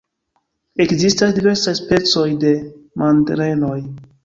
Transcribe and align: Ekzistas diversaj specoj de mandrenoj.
Ekzistas 0.85 1.35
diversaj 1.35 1.75
specoj 1.81 2.25
de 2.47 2.55
mandrenoj. 3.05 3.79